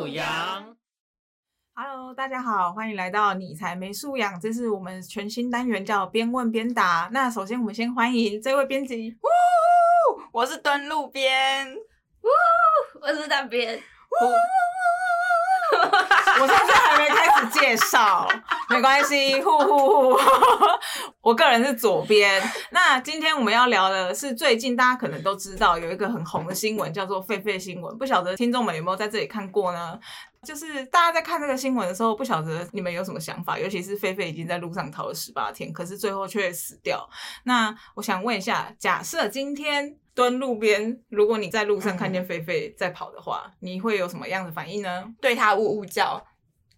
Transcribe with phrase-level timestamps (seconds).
[0.00, 0.24] 素养。
[1.74, 7.10] Hello，大家好，欢迎来到你才没素养，这是我们全新单元叫边问边答。
[7.12, 9.14] 那首先我们先欢迎这位编辑，
[10.32, 11.76] 我是蹲路边，
[13.02, 13.74] 我是那边，
[16.40, 18.26] 我甚至还没开始介绍，
[18.72, 20.18] 没关系，呼呼呼。
[21.20, 22.40] 我个人是左边。
[22.70, 27.98] 那今天我们要聊的是最近大家可能都知道有一个很红的新闻，叫做狒狒新闻。
[27.98, 29.98] 不晓得听众们有没有在这里看过呢？
[30.46, 37.10] 就是大家在看这个新闻的时候，不晓得你们有什么想法，尤其是狒狒已经在路上逃了十八天，可是最后却死掉。
[37.44, 45.04] 那我想问一下，假设今天蹲路边，如果你在路上看见狒狒在跑的话，你会有什么样的反应呢？
[45.20, 46.24] 对它呜呜叫。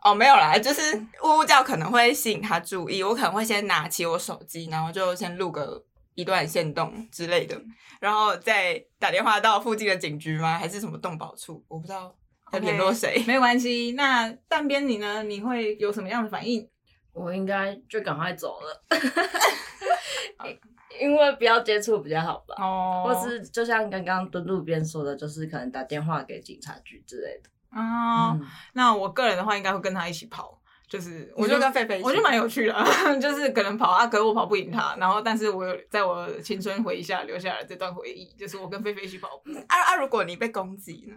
[0.05, 5.85] 哦，没有啦，就是呜呜叫可能会吸引他注意，我可能会先拿起我手机，然后就先录个
[6.15, 7.61] 一段线动之类的，
[8.01, 10.59] 然后再打电话到附近的警局吗？
[10.59, 11.65] 还是什么动保处？
[11.69, 12.15] 我不知道
[12.53, 13.23] 要联络谁。
[13.27, 13.93] 没关系。
[13.93, 15.23] 那蛋边你呢？
[15.23, 16.69] 你会有什么样的反应？
[17.13, 18.83] 我应该就赶快走了，
[20.99, 22.55] 因为不要接触比较好吧。
[22.59, 27.51] 哦或是就像刚刚蹲路边说的，就是可能打电话给警察局之类的。
[27.75, 30.59] 哦、嗯，那我个人的话，应该会跟他一起跑。
[30.89, 32.75] 就是我我就就跟菲菲，我觉得蛮有趣的，
[33.19, 39.51] 就是可能跑啊，可是我跑不赢他，然后但是我有在我青春回忆下留下了这段回忆，就是我跟菲菲一起跑步。
[39.69, 39.97] 啊啊！
[39.97, 41.17] 如果你被攻击呢？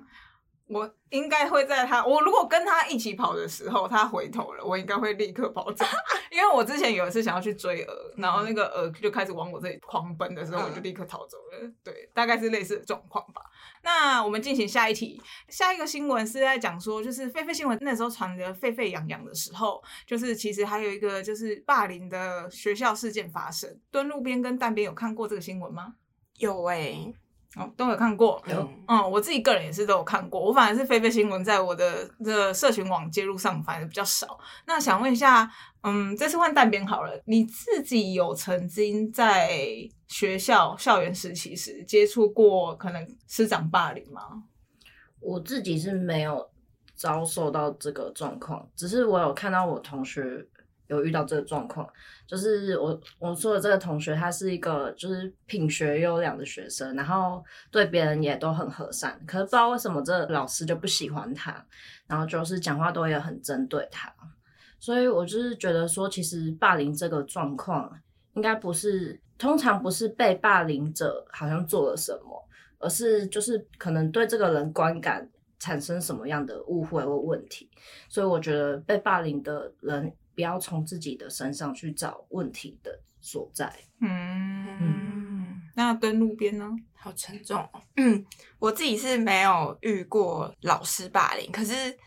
[0.68, 5.86] 我应该会在他，我如果跟他一起跑的时候，他回头了，我应该会立刻跑走，
[6.32, 11.72] 因为我之前有一次想要去追鹅，然后那个鹅就开始往我这里狂奔的时候，我就立刻逃走了。
[11.84, 13.42] 对，大概是类似的状况吧。
[13.84, 23.80] 那我们进行下一题，下一个新闻是在讲说，就是狒狒新闻那时候传得沸沸扬扬的时候，就是其实还有一个就是霸凌的学校事件发生。
[23.92, 25.94] 蹲路边跟蛋边有看过这个新闻吗？
[26.38, 27.14] 有哎、
[27.56, 28.42] 哦，都有看过。
[28.48, 30.40] 有嗯，我自己个人也是都有看过。
[30.42, 34.38] 我反而是狒狒新闻在我的这社群网接入上反而比较少。
[34.68, 35.50] 那想问一下，
[35.84, 39.50] 嗯，这次换蛋边好了，你自己有曾经在
[40.08, 44.44] 学校校园时期时接触过可能师长霸凌吗？
[45.20, 46.50] 我自己是没有
[46.94, 50.46] 遭受到这个状况，只是我有看到我同学
[50.88, 51.88] 有遇到这个状况，
[52.28, 61.66] 就是我我说的这个同学，他是一个就是品学优良的学生，然后对别人也都很和善，可是不知道为什么这老师就不喜欢他，
[62.08, 64.14] 然后就是讲话都也很针对他，
[64.80, 67.92] 所以我就是觉得说，其实霸凌这个状况
[68.34, 72.42] 应该不是通常不是被霸凌者好像做了什么。
[72.78, 77.68] 而是就是可能对这个人观感产生什么样的误会或问题，
[78.10, 83.74] 所以我觉得被霸凌的人不要从自己的身上去找问题的所在。
[84.02, 86.70] 嗯，嗯，那蹲路边呢？
[86.94, 87.82] 好沉重哦。
[87.96, 88.26] 嗯，
[88.60, 91.98] 我自己是没有遇过老师霸凌，可是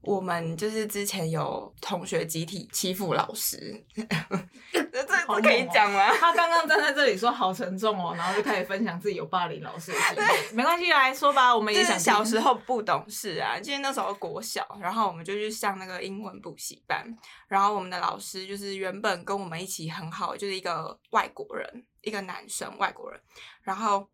[0.00, 3.84] 我们就是之前有同学集体欺负老师，
[4.72, 6.12] 这这可以讲吗？
[6.14, 10.56] 他刚刚站在这里说好沉重哦，然后就开始分享自己有霸凌老师的经历。
[10.56, 12.48] 没关系，来说吧，我们就是也想小时候。
[12.48, 17.04] 候不懂事啊，就是那时候国小，然后我们就去上那个英文补习班，
[17.46, 23.20] 然后我们的老师就是原本跟我们一起很好，就是一个外国人，一个男生外国人，
[23.60, 24.08] 然后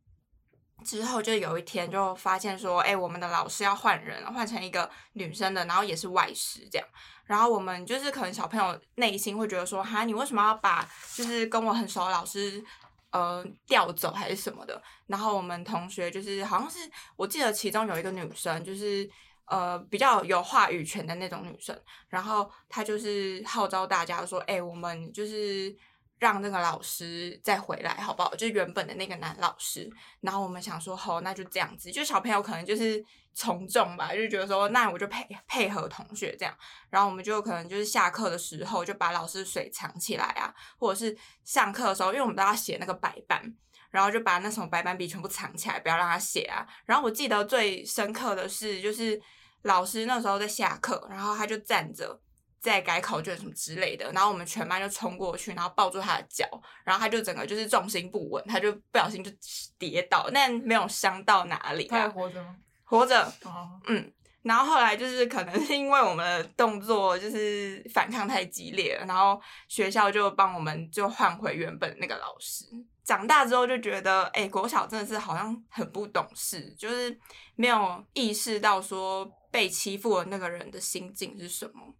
[0.82, 6.88] 之后就有一天就发现说，哎、我们的老师要换人了，换成一个女生的，然后也是外师这样，
[7.24, 12.64] 然后我们就是可能小朋友内心会觉得说，哈，你为什么要把就是跟我很熟的老师
[13.10, 14.82] 呃调走还是什么的？
[15.06, 16.78] 然后我们同学就是好像是
[17.16, 19.08] 我记得其中有一个女生就是。
[19.46, 25.70] 呃，比较有话语权的那种女生，然后她就是号召大家说：“哎、我们就是
[26.18, 28.34] 让那个老师再回来，好不好？
[28.34, 29.90] 就是原本的那个男老师。”
[30.22, 33.04] 然后我们想说：“好，那就这样子。”就小朋友可能就是
[33.34, 36.54] 从众吧，就觉得说：“那我就配配合同学这样。”
[36.90, 43.54] 然后我们就可能就是下课的时候就把老师水藏起来啊，或者是上课的时候，因为我们都要写那个白板。
[43.90, 46.66] 然后就把那什么白板笔全部藏起来，不要让他写啊。
[46.84, 49.22] 然后我记得最深刻的是，就是
[49.62, 52.20] 老师那时候在下课，然后他就站着
[52.64, 56.48] 在改考卷什么之类的，然后我们全班就冲过去，然后抱住他的脚，
[56.82, 59.30] 然后他就整个就是重心不稳，他就不小心就
[59.78, 62.56] 跌倒，但没有伤到哪里、他还啊，活着吗？
[62.84, 63.22] 活着。
[63.44, 69.38] 哦，嗯，然后后来就是可能是因为我们的动作就是反抗太激烈了，然后
[69.68, 72.64] 学校就帮我们就换回原本那个老师。
[73.04, 77.14] 长大之后就觉得，哎、国小真的是好像很不懂事，就是
[77.56, 81.94] 没有意识到说被欺负的那个人的心境是什么，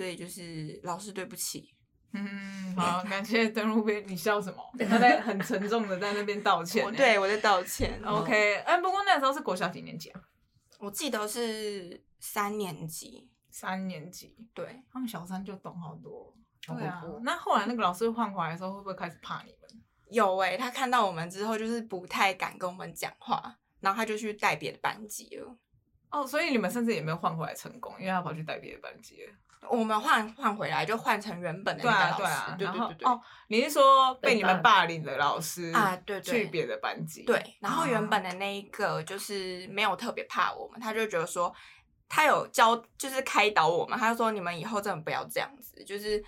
[0.00, 1.74] 所以就是老师对不起。
[2.12, 4.56] 嗯，好，感谢登录边，你笑什么？
[4.88, 6.90] 他在很沉重的在那边道歉我。
[6.90, 8.00] 对我在道歉。
[8.02, 10.22] ，OK，哎，不过那时候是国小几年级啊？
[10.78, 16.34] 我记得是三年级，三年级，对，他们小三就懂好多。
[16.66, 19.82] 好对啊，那后来那个老师换回来的时候，会不会开始怕你们？
[20.10, 25.54] 有诶、他看到我们之后就是不太敢跟我们讲话，然后他就去带别的班级了。
[26.08, 29.32] 哦，所以你们甚至也没有换回来成功，因为他跑去带别的班级了。
[29.68, 33.08] 我们换换回来就换成原本的那个老师，对对对对对。
[33.08, 37.22] 哦，你是说被你们霸凌的老师啊对对去别的班级？
[37.24, 41.54] 对，然后原啊本的那一个就是没有特别怕我们，他就觉得说
[42.08, 46.22] 他有教，就是开导我们，他就说你们以后真的不要这样子，就是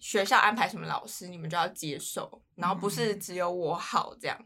[0.00, 4.36] 学校安排什么老师，你们就要接受，然后不是嗯只有我好这样，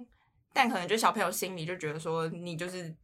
[0.52, 2.94] 但可能就小朋友心里就觉得说你就是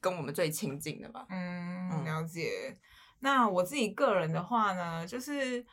[0.00, 2.76] 跟我们最亲近的吧，嗯，嗯了解。
[3.22, 5.64] 那我自己个人的话呢，就是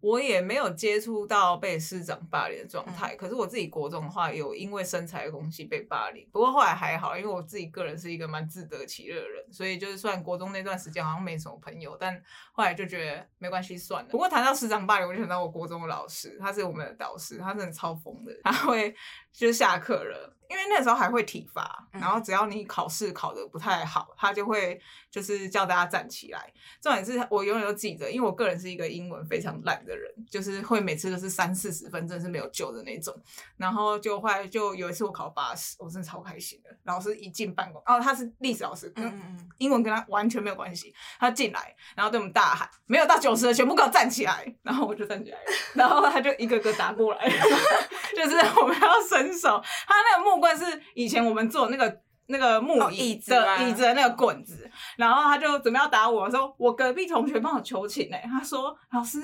[0.00, 3.14] 我也没有接触到被师长霸凌的状态。
[3.16, 14.08] 可是我自己国中的话，有因为身材的东西被霸凌，不过后来还好，因为我自己个人是一个蛮自得其乐的人，所以就是算国中那段时间好像没什么朋友，但后来就觉得没关系算了。
[14.10, 18.94] 不过谈到师长霸凌，我就想到我国中的老师，他是我们的导师，他真的超疯的，他会
[19.32, 20.36] 就是下课了。
[20.50, 26.52] 因为那时候还会体罚，嗯然后只要你考试考得不太好，他就会就是叫大家站起来。
[26.82, 33.16] 重点是我永远都记得，因为我个人是一个英文非常烂的人，就是会每次都是三四十分，真的是没有救的那种。
[33.56, 36.70] 然后就后来就有一次我考八十，我真的超开心的。
[36.82, 40.92] 老师一进办公，哦，他是历史老师，跟嗯嗯嗯，英文跟他完全没有关系。
[41.20, 45.44] 他进来，然后对我们大喊：“没有到九十的全部给我站起来！”然后我就站起来了，
[45.74, 47.30] 然后他就一个个打过来，
[48.16, 49.62] 就是我们要伸手。
[49.86, 50.64] 他那个木棍是
[50.94, 52.00] 以前我们做那个。
[52.32, 59.18] 那个木哦椅子椅子的那个棍子，然后他就准备要打我的时候，我隔壁同学帮我求情哎、他说老师，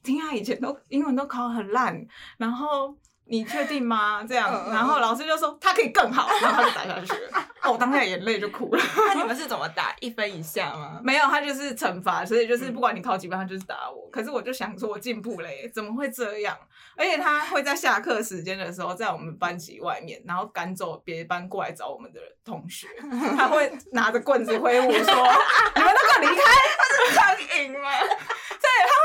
[0.00, 2.00] 听他以前都英文都考很烂，
[2.38, 2.96] 然后
[3.28, 4.22] 你确定吗？
[4.28, 7.30] 这样，然后老师就说他可以更好，然后他就打下去了，
[7.62, 8.82] 哦，我当下眼泪就哭了。
[9.08, 9.94] 那你们是怎么打？
[10.00, 11.00] 一分以下吗？
[11.02, 14.08] 没有，他就是惩罚，所以就是嗯不管你考几分，他就是打我。
[14.10, 16.56] 可是我就想说，我进步了耶，怎么会这样？
[16.96, 22.86] 而且他会在下课时间的时候，在我们班级外面，然后赶走别班过来找我们的同学，
[23.36, 25.14] 他会拿着棍子挥舞说
[25.74, 26.42] ：“你们都给我离开！”
[26.78, 27.90] 他是苍蝇吗？
[27.98, 29.04] 对，他会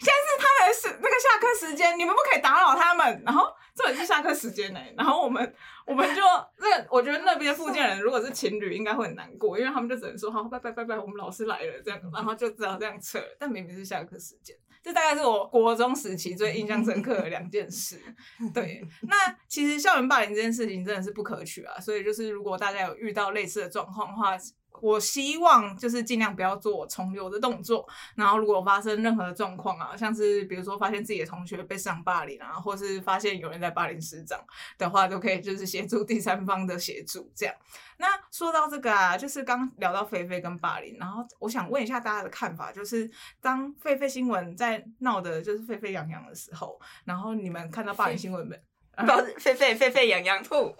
[0.00, 5.54] 现在是他们是那个下课时间，你们不可以打扰他们。”然后这也是下课时间呢，然后我们
[5.86, 6.22] 我们就
[6.58, 13.22] 那个，我觉得那边附近人如果是情侣，应该会很难过，因为他们就只能说：“好，拜拜拜拜，我们老师来了。”这样，然后就只好这样撤。
[13.38, 14.56] 但明明是下课时间。
[14.82, 18.00] 这大概是我国中时期最印象深刻的两件事。
[18.54, 19.14] 对，那
[19.46, 24.34] 其实校园霸凌这件事情真的是不可取啊，所以就是如果大家有遇到类似的状况的话，
[24.80, 27.88] 我希望就是尽量不要做重流的动作。
[28.14, 34.38] 然后如果发生任何的状况啊，像是比如说发现自己的同学被上霸凌啊，或是发现有人在霸凌师长
[34.78, 37.54] 的话，都可以就是协助第三方的协助这样。
[37.98, 43.10] 那说到这个啊，就是刚聊到菲菲跟霸凌，然后我想问一下大家的看法，就是
[43.40, 48.58] 当狒狒新闻在闹的就是沸沸扬扬的时候，然后你们看到霸凌新闻没？
[49.00, 50.74] 不知道沸沸沸沸扬扬吐，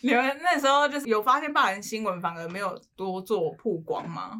[0.00, 4.32] 你们那时候就是有发现霸凌新闻，反而没有多做曝光吗？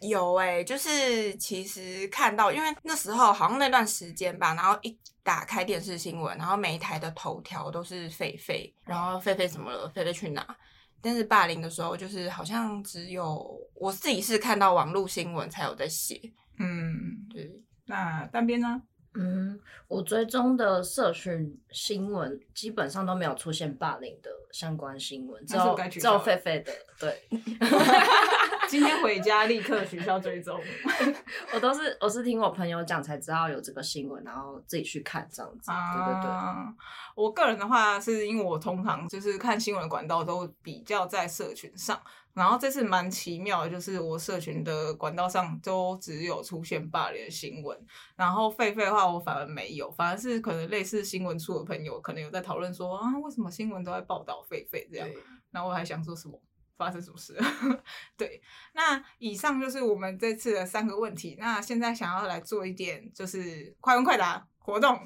[0.00, 10.44] 有哎、就是其实看到，因为那时候好像那段时间吧，然后一打开电视新闻，然后每一台的头条都是狒狒，然后狒狒什么了，狒狒去哪？
[11.00, 16.20] 但是霸凌的时候，就是好像只有我自己是看到网络新闻才有在写，
[16.58, 17.48] 嗯，对，
[17.86, 18.82] 那单边呢？
[19.14, 26.72] 嗯，我追踪的社群新闻基本上都没有出现霸凌的相关新闻，只有只有狒狒的。
[26.98, 27.22] 对，
[28.68, 30.58] 今天回家立刻取消追踪。
[31.52, 35.70] 我都是我是听我朋友讲才知道有这个新闻，然后自己去看这样子。
[35.70, 36.30] 对对对。
[36.30, 36.74] 啊，
[37.14, 42.00] 我个人的话，是因为我通常就是看新闻管道都比较在社群上，
[42.34, 47.78] 然后这次蛮奇妙的，就是我社群的管道上都只有出现霸凌的新闻，
[48.16, 55.18] 然后狒狒的话我反而没有，反而是可能类似新闻处的朋友可能有在讨论说啊，为什么新闻都在报道狒狒这样，对
[55.50, 56.40] 然后我还想说什么。
[56.74, 57.38] 发生什么事？
[58.16, 61.36] 对，那以上就是我们这次的三个问题。
[61.38, 64.98] 那现在想要来做一点就是快问快答活动。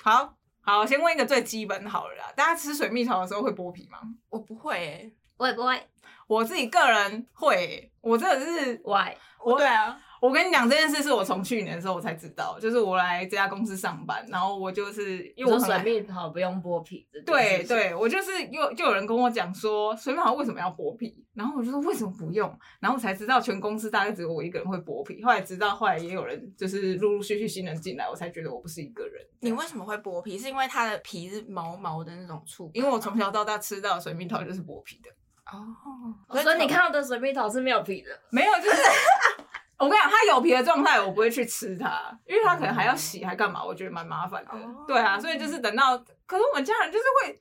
[0.00, 2.32] 好好，先问一个最基本好了啦。
[2.36, 3.98] 大家吃水蜜桃的时候会剥皮吗？
[4.28, 5.88] 我不会哎、我也不会
[6.34, 9.14] 我自己个人会欸、我真的是，why？
[9.44, 22.48] 我对啊，我跟你讲这件事，是我从去年的时候我才知道，就是我来这家公司上班，然后我就是因为我说很爱水蜜桃不用剥皮对，对，我就是又就有人跟我讲说水蜜桃为什么要剥皮，然后我就说为什么不用，
[22.80, 29.22] 然后我才知道全公司大概只有我一个人会剥皮，后来直到后来也有人就是陆陆续续新人进来，我才觉得我不是一个人。
[29.40, 30.38] 你为什么会剥皮？
[30.38, 35.10] 是因为它的皮是毛毛的那种触感，因为我从小到大吃到的水蜜桃就是剥皮的，
[35.52, 38.10] 哦，所以你看到的水蜜桃是没有皮的。
[38.30, 38.82] 没有，就是
[39.78, 43.64] 我跟你讲，它有皮的状态，我不会去吃它，因为它可能还要洗，还干嘛？
[43.64, 44.52] 我觉得蛮麻烦的。
[44.52, 45.96] 哦对啊，所以就是等到，
[46.26, 47.40] 可是我们家人就是会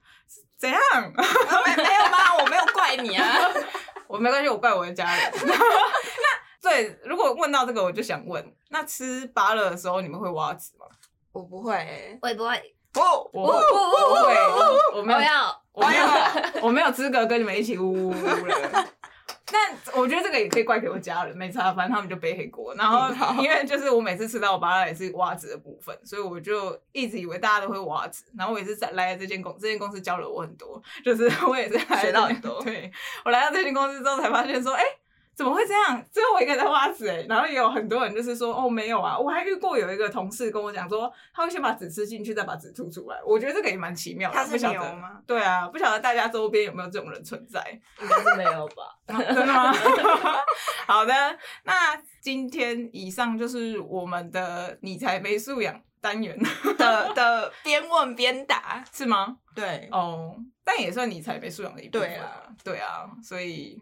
[0.58, 0.80] 怎样？
[1.16, 2.36] 没没有吗？
[2.42, 3.26] 我没有怪你啊。
[4.08, 5.32] 我没关系，我怪我的家人。
[5.48, 10.86] 那对，如果问到这个，我就想问，那吃芭乐的时候，你们会挖籽吗？
[11.32, 12.76] 我不会欸，会不会？
[12.92, 15.20] 不，我我不会，我没有，
[15.74, 16.06] 我没有，
[16.62, 18.86] 我没有资格跟你们一起呜呜呜了。
[19.52, 19.62] 但
[19.94, 22.74] 我觉得这个也可以怪给我家人，没差，反正他们就背黑锅。
[22.76, 23.10] 然后
[23.44, 28.24] 因为就是我每次吃到巴拉也是挖子的部分，所以我就一直以为大家都会挖子。
[28.38, 32.92] 然后我也是在来了这间公这间公司教了我很多，就是我也是学到很多对
[33.26, 34.84] 我来到这间公司之后才发现说，哎、
[35.36, 36.04] 怎么会这样？
[36.12, 43.18] 只有我一个人在挖纸哎，然后也有很多人就是说哦没有啊，我还遇过有一个同事跟我讲说，他会先把纸吃进去，再把纸吐出来。
[43.26, 45.22] 我觉得这个也蛮奇妙的，他是不晓得牛吗？
[45.26, 47.62] 对啊，不晓得大家周边有没有这种人存在？
[48.02, 48.96] 应该是没有吧？
[49.08, 49.74] 真的吗？
[50.88, 51.14] 好的，
[51.64, 56.38] 那今天以上就是我们的理财没素养单元，
[56.78, 59.38] 的的边问边答，是吗？
[59.56, 62.48] 对，哦，但也算理财没素养的一部分对啊啊。
[62.64, 63.78] 对啊，所以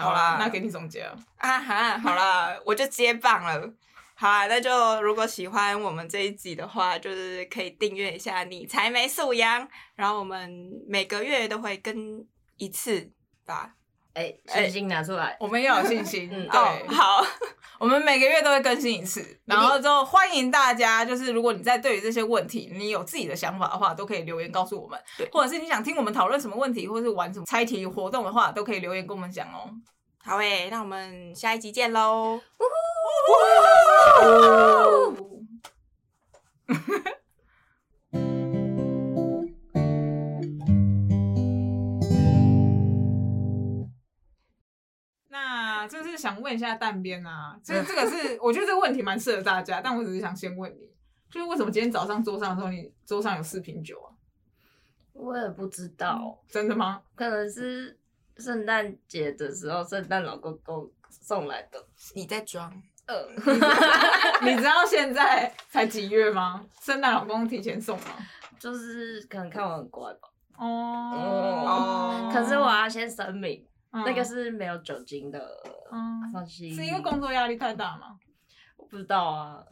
[0.00, 1.18] 好啦那给你总结了。
[1.36, 3.72] 啊哈，好啦， 我就接棒了。
[4.14, 12.24] 好啦，那就如果喜欢我们这一集的话，就是可以订阅一下你才没素养，然后我们每个月都会更
[12.56, 13.10] 一次
[13.46, 13.74] 吧。
[14.14, 15.36] 哎，信心拿出来。
[15.38, 17.24] 我们要有信心，嗯对，哦，好，
[17.78, 25.28] 我们每个月都会更新一次，然后之后欢迎大家，就是如果你在对于这些问题，你有自己的想法的话，都可以留言告诉我们，对。
[25.30, 29.70] 或者是你想听我们讨论什么问题，或者是玩什么猜题活动的话，都可以留言跟我们讲哦。
[30.22, 32.40] 好诶，那我们下一集见喽。
[46.20, 50.88] 想问一下蛋边啊，这这个是我觉得这个问题蛮适合大家，但我只是想先问你，
[51.30, 54.12] 就是为什么今天早上桌上的时候，你桌上有四瓶酒啊？
[55.12, 57.02] 我也不知道，真的吗？
[57.14, 57.98] 可能是
[58.38, 61.84] 圣诞节的时候，圣诞老公公送来的。
[62.14, 62.72] 你在装？
[63.06, 63.26] 呃，
[64.46, 66.64] 你知道现在才几月吗？
[66.80, 68.04] 圣诞老公提前送吗？
[68.58, 70.28] 就是可能看我很乖吧。
[70.56, 75.40] 哦哦可是我要先声明，嗯那个是没有酒精的
[75.92, 76.72] 嗯东西。
[76.74, 78.18] 是因为工作压力太大吗？
[78.76, 79.62] 我不知道啊。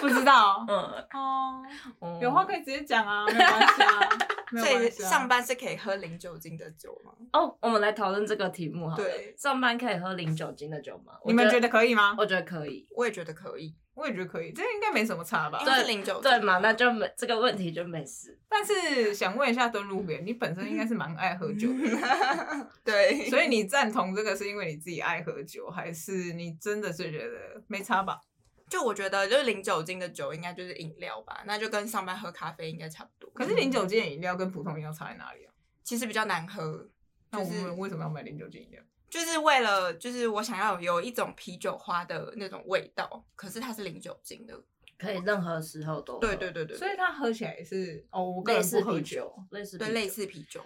[0.00, 0.74] 不知道 嗯，
[1.12, 1.62] 哦，
[2.00, 4.08] 嗯有话可以直接讲啊，没关系啊，
[4.52, 5.08] 没有所以关系啊。
[5.10, 7.12] 上班是可以喝零酒精的酒吗？
[7.32, 9.02] 哦，我们来讨论这个题目好了。
[9.04, 11.14] 对上班可以喝零酒精的酒吗？
[11.26, 11.68] 你们觉得？
[11.68, 12.14] 可以吗？
[12.18, 12.86] 我觉得可以。
[12.96, 15.66] 我也觉得可以，我也觉得可以，这应该没什么差吧因？
[15.66, 16.22] 为是零酒精。
[16.22, 16.58] 对嘛？
[16.58, 18.38] 那就没这个问题就没事。
[18.48, 21.76] 但是想问一下登录边，你本身应该是蛮爱喝酒的
[22.84, 28.20] 对，所以你赞同这个是因为你自己爱喝酒，还是你真的是觉得没差吧？
[28.68, 33.28] 就我觉得，就是零酒精的酒应该就是饮料吧，那就跟上班喝咖啡应该差不多。
[33.34, 35.52] 可是零酒精的饮料跟普通饮料差在哪里啊？
[35.82, 36.88] 其实比较难喝，
[37.32, 38.80] 那我就是们为什么要买零酒精饮料？
[39.10, 44.58] 就是为了就是我想要有一种啤酒花的那种味道，可是它是零酒精的。
[44.96, 50.62] 可以任何时候都喝对对对对，所以它喝起来也是哦，我个人类似不喝酒，，类似对类似啤酒。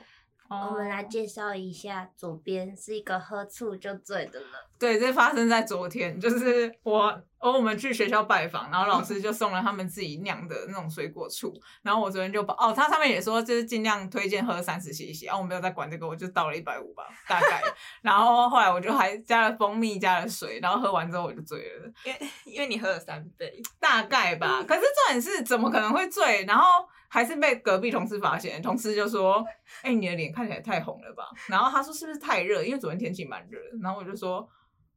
[0.49, 4.49] 哦我们来介绍一下，左边是一个喝醋就醉的人，
[4.79, 7.07] 对，这发生在昨天，就是我，
[7.39, 17.63] 哦，我们去学校拜访，然后老师就送了他们自己酿的那种水果醋，然后我昨天就把，哦，他上面也说就是尽量推荐喝三十 CC，然后我没有在管这个，我就倒了一百五吧，大概，
[18.03, 24.63] 然后后来我就还加了蜂蜜，加了水，然后喝完之后我就醉了，因为因为你喝了三杯，大概吧。
[24.69, 26.45] 可是重点是怎么可能会醉？
[26.45, 29.47] 然后还是被隔壁同事发现，同事就说
[29.83, 32.61] ：“哎、你的脸看起来太红了吧？”然后他说：“是不是太热？
[32.65, 34.49] 因为昨天天气蛮热。”然后我就说：“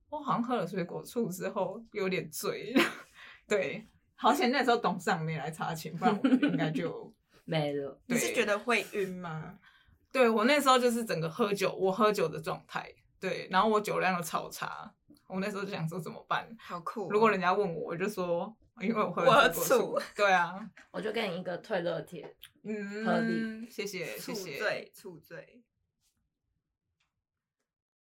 [0.10, 2.74] 我好像喝了水果醋之后有点醉。
[3.48, 7.14] ”对，好险那时候董事长没来查寝，不然我应该就
[7.46, 8.02] 没了。
[8.08, 9.60] 你是对觉得会晕吗？
[10.12, 14.92] 对我那时候就是整个喝酒，我喝酒的状态，对，然后我酒量又超差，
[15.28, 16.50] 我那时候就想说怎么办？
[16.60, 18.58] 好酷哦、如果人家问我，我就说。
[18.82, 20.54] 因为我喝我喝了水果醋对啊，
[20.92, 24.58] 我就给你一个退热贴，嗯，合理谢谢，谢醋谢。
[24.58, 25.62] 醉，醋醉。